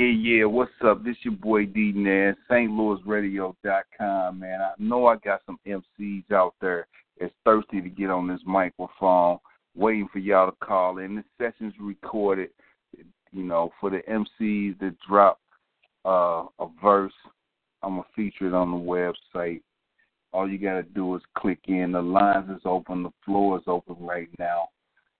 [0.00, 0.44] Yeah, yeah.
[0.46, 1.04] What's up?
[1.04, 2.70] This your boy D Nan, St.
[2.70, 4.62] Louis Radio.com, man.
[4.62, 6.86] I know I got some MCs out there
[7.20, 9.36] that's thirsty to get on this microphone,
[9.76, 11.16] waiting for y'all to call in.
[11.16, 12.48] This session's recorded,
[13.30, 15.38] you know, for the MCs that drop
[16.06, 17.12] uh, a verse.
[17.82, 19.60] I'm gonna feature it on the website.
[20.32, 21.92] All you gotta do is click in.
[21.92, 23.02] The lines is open.
[23.02, 24.70] The floor is open right now.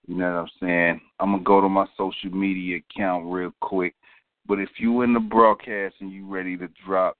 [0.07, 1.01] You know what I'm saying?
[1.19, 3.93] I'm gonna go to my social media account real quick.
[4.47, 7.17] But if you in the broadcast and you ready to drop,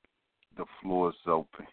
[0.57, 1.65] the floor is open.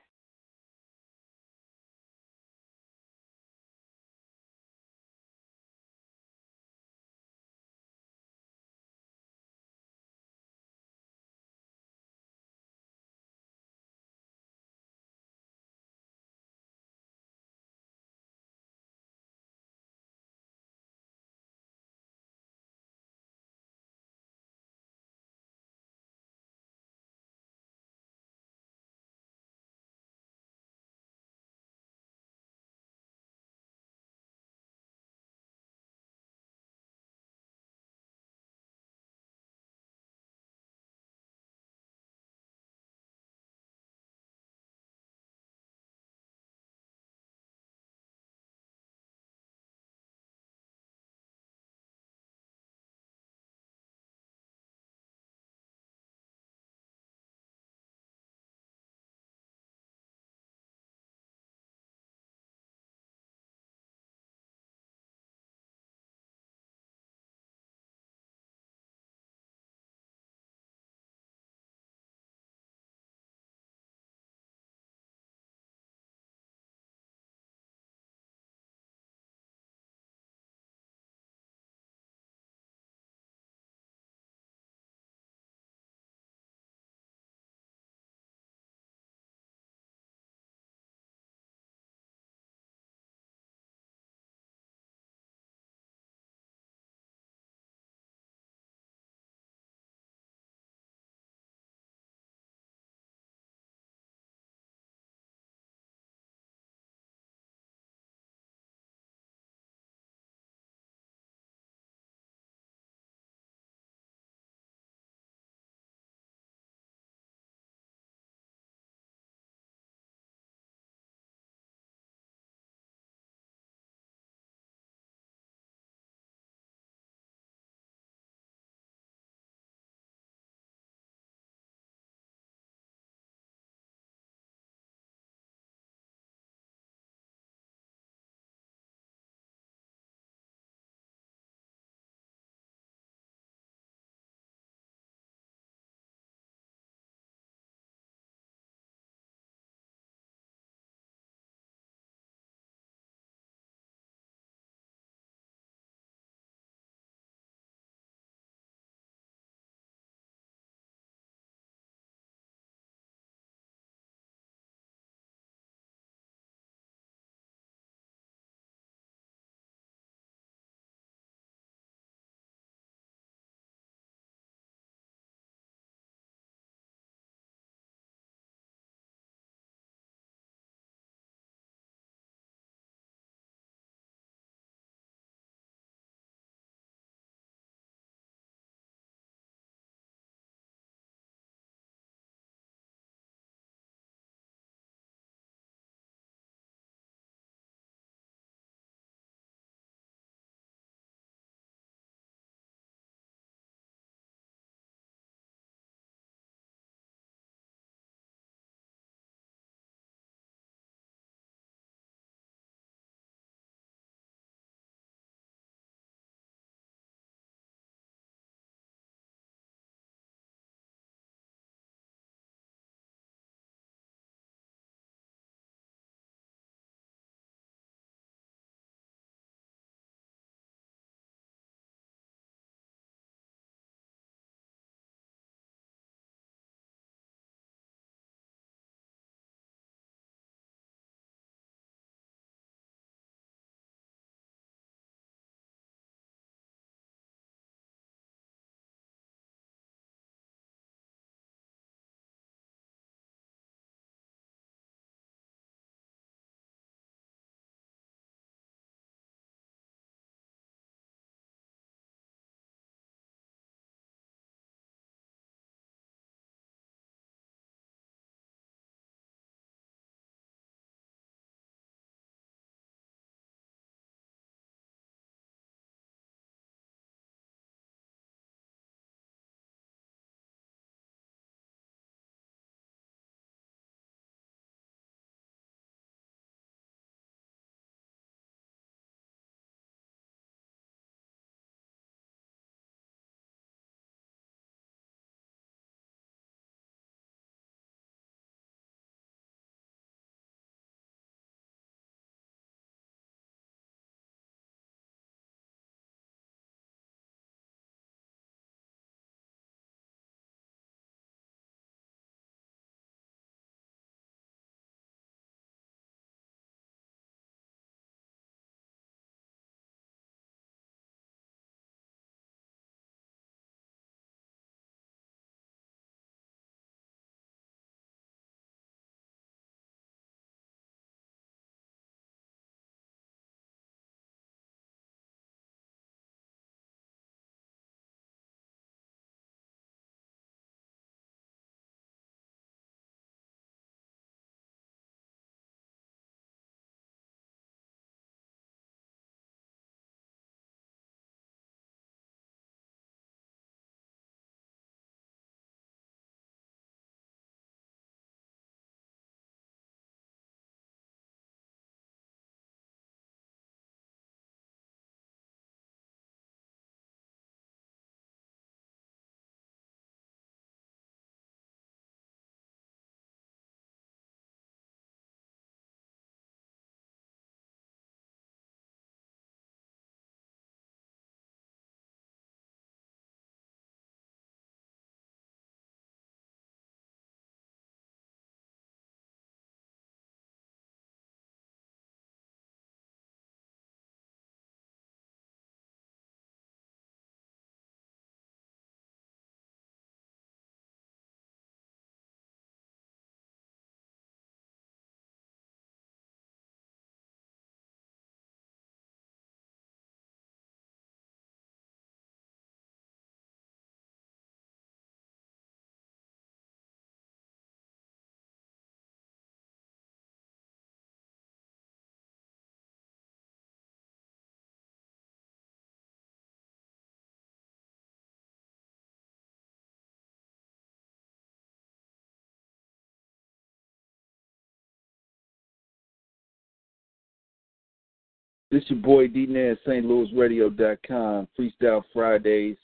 [438.71, 440.05] This is your boy D Nan, St.
[440.05, 442.77] Louis Radio.com, Freestyle Fridays.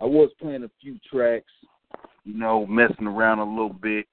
[0.00, 1.50] I was playing a few tracks,
[2.24, 4.06] you know, messing around a little bit.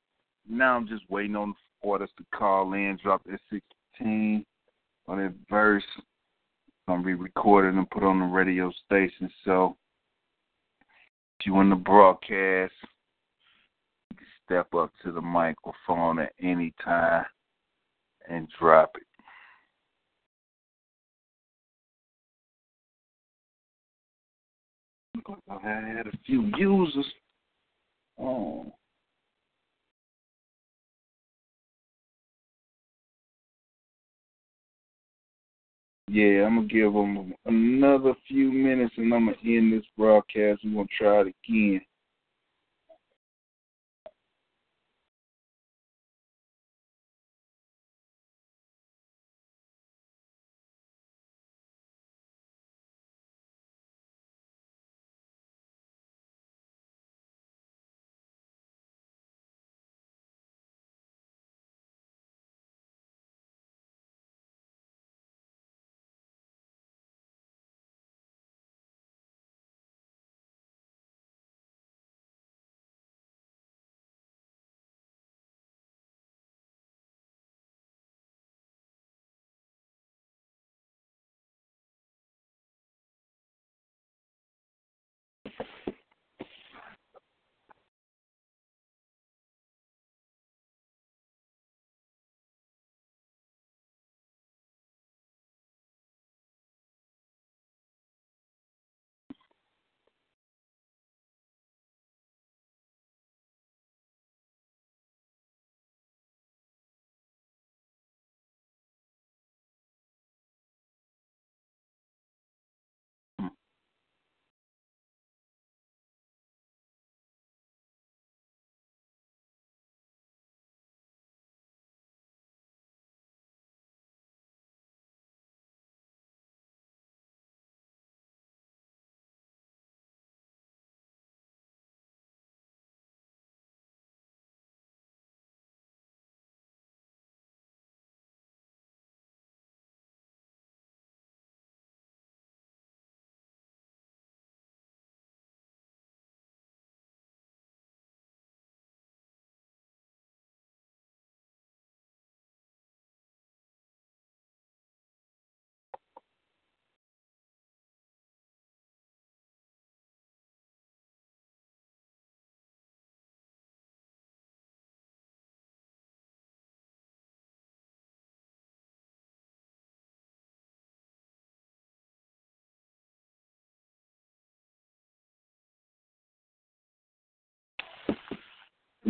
[0.50, 1.54] Now I'm just waiting on
[1.84, 4.44] the artists to call in, drop their 16
[5.08, 5.84] on that verse.
[6.88, 9.30] Gonna be recorded and put on the radio station.
[9.46, 9.78] So
[11.40, 12.74] if you want the broadcast,
[14.10, 17.26] you can step up to the microphone at any time
[18.28, 19.04] and drop it.
[25.50, 27.06] I had a few users.
[28.20, 28.74] Oh.
[36.08, 40.62] Yeah, I'm gonna give them another few minutes, and I'm gonna end this broadcast.
[40.64, 41.82] We're gonna try it again.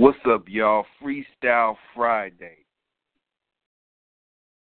[0.01, 0.83] What's up, y'all?
[0.99, 2.65] Freestyle Friday.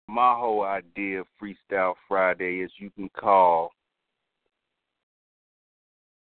[0.07, 3.69] My whole idea of Freestyle Friday is you can call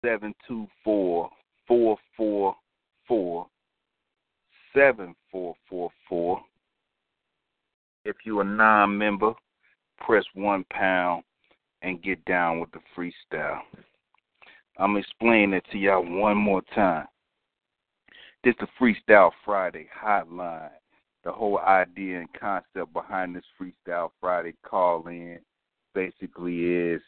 [0.04, 1.30] 724
[1.68, 3.46] 444
[4.74, 6.40] 7444.
[8.04, 9.34] If you're a non member,
[10.04, 11.22] press one pound
[11.82, 13.60] and get down with the freestyle.
[14.78, 17.06] I'm explaining it to y'all one more time.
[18.42, 20.70] This is the Freestyle Friday hotline.
[21.24, 25.40] The whole idea and concept behind this Freestyle Friday call in
[25.94, 27.02] basically is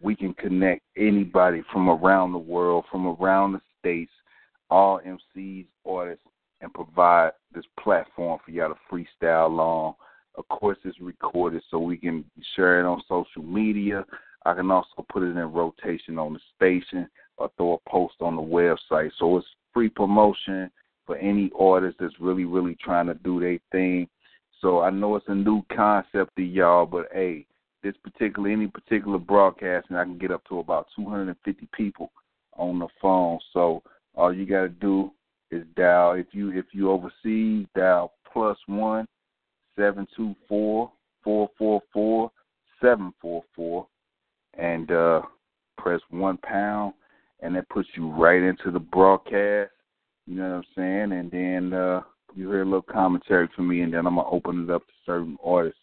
[0.00, 4.12] we can connect anybody from around the world, from around the states,
[4.70, 6.24] all MCs, artists,
[6.60, 9.94] and provide this platform for y'all to freestyle along.
[10.36, 14.04] Of course, it's recorded so we can share it on social media.
[14.44, 17.08] I can also put it in rotation on the station
[17.38, 19.10] or throw a post on the website.
[19.18, 20.70] So it's free promotion
[21.06, 24.08] for any artist that's really, really trying to do their thing.
[24.60, 27.46] So I know it's a new concept to y'all, but hey,
[27.82, 32.10] this particular any particular broadcast, and I can get up to about 250 people
[32.54, 33.38] on the phone.
[33.52, 33.82] So
[34.14, 35.12] all you got to do
[35.50, 39.06] is dial if you if you overseas dial plus one
[39.76, 40.90] seven two four
[41.22, 42.32] four four four
[42.82, 43.86] seven four four
[44.54, 45.22] and uh
[45.78, 46.94] press one pound
[47.40, 49.70] and that puts you right into the broadcast.
[50.26, 51.12] You know what I'm saying?
[51.18, 52.02] And then uh
[52.34, 54.92] you hear a little commentary from me and then I'm gonna open it up to
[55.04, 55.80] certain artists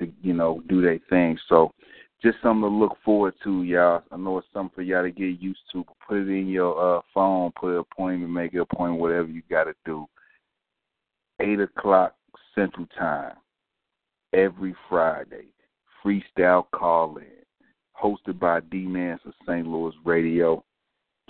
[0.00, 1.38] to, you know, do their thing.
[1.48, 1.70] So
[2.22, 4.02] just something to look forward to, y'all.
[4.10, 5.84] I know it's something for y'all to get used to.
[6.08, 9.64] Put it in your uh, phone, put an appointment, make an appointment, whatever you got
[9.64, 10.06] to do.
[11.40, 12.14] Eight o'clock
[12.54, 13.34] Central Time
[14.32, 15.46] every Friday.
[16.04, 17.26] freestyle call in,
[18.00, 19.66] hosted by D Mans of St.
[19.66, 20.64] Louis Radio.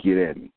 [0.00, 0.52] Get at me.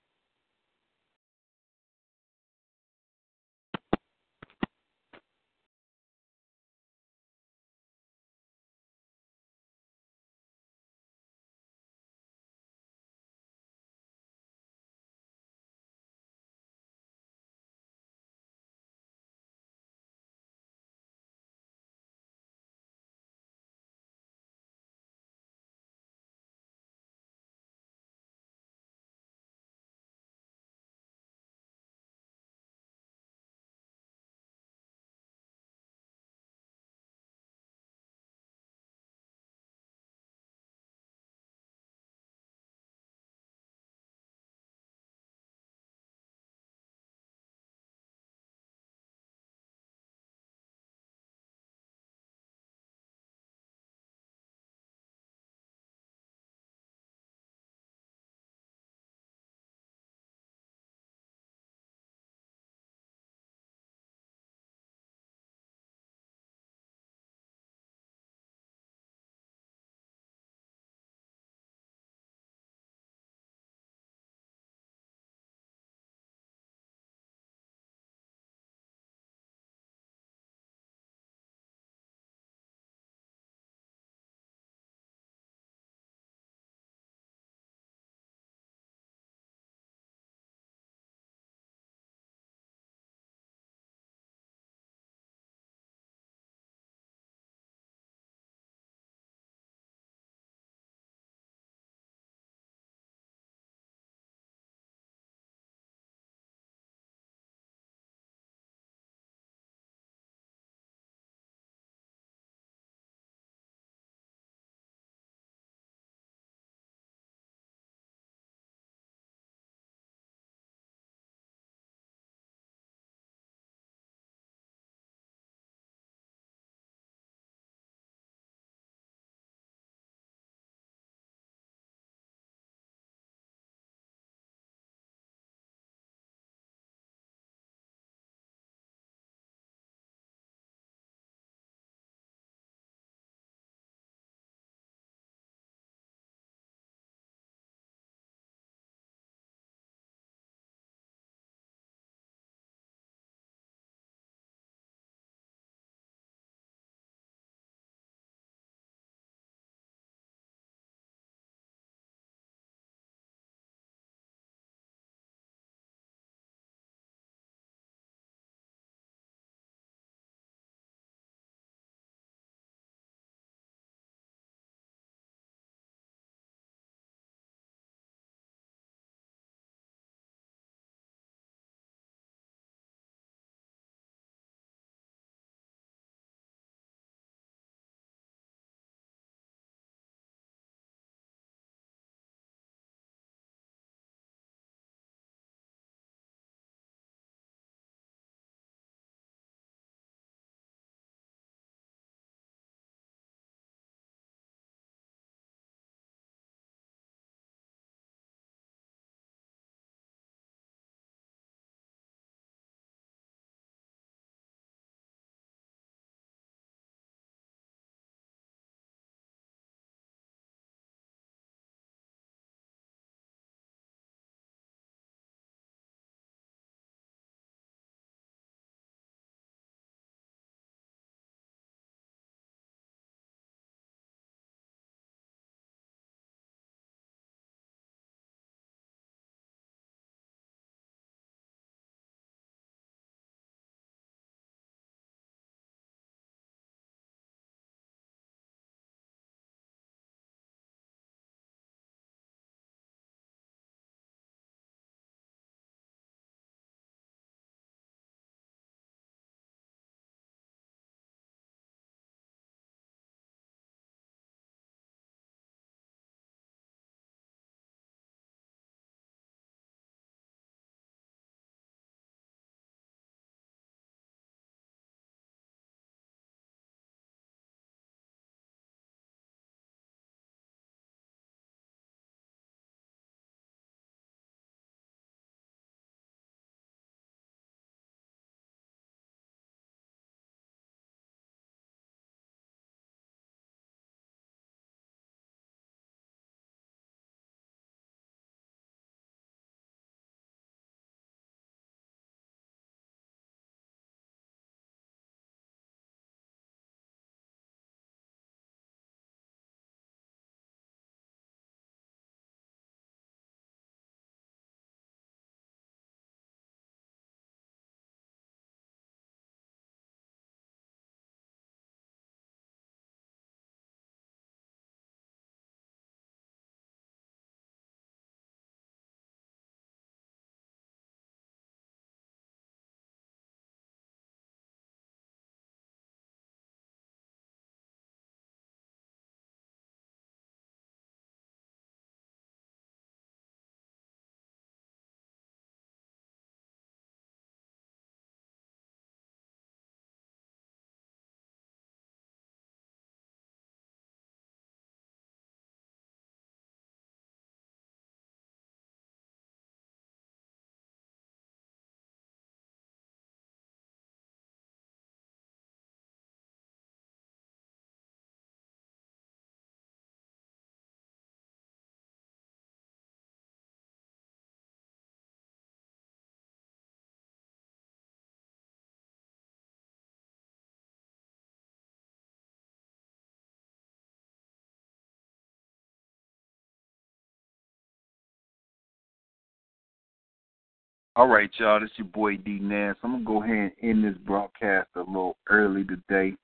[390.98, 391.60] All right, y'all.
[391.60, 392.78] This your boy D Nance.
[392.82, 396.16] I'm gonna go ahead and end this broadcast a little early today.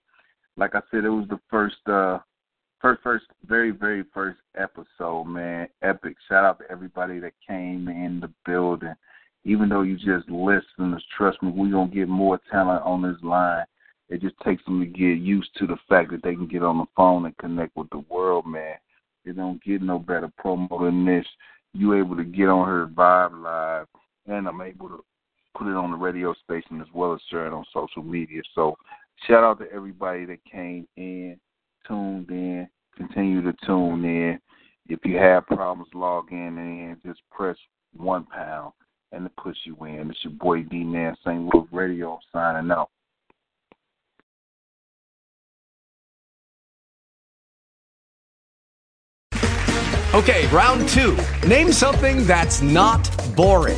[0.55, 2.19] Like I said, it was the first, uh,
[2.79, 5.67] first, first, very, very first episode, man.
[5.81, 6.15] Epic.
[6.29, 8.95] Shout out to everybody that came in the building.
[9.43, 13.65] Even though you just listeners, trust me, we gonna get more talent on this line.
[14.07, 16.77] It just takes them to get used to the fact that they can get on
[16.77, 18.75] the phone and connect with the world, man.
[19.25, 21.27] They don't get no better promo than this.
[21.73, 23.87] You able to get on her Vibe Live
[24.27, 25.03] and I'm able to
[25.57, 28.41] put it on the radio station as well as share it on social media.
[28.55, 28.75] So
[29.27, 31.39] shout out to everybody that came in,
[31.87, 34.39] tuned in, continue to tune in.
[34.87, 37.57] If you have problems logging in, just press
[37.95, 38.73] one pound
[39.11, 40.09] and it puts you in.
[40.09, 41.53] It's your boy D Man St.
[41.53, 42.89] Louis Radio signing out.
[50.13, 51.17] Okay, round two.
[51.47, 53.77] Name something that's not boring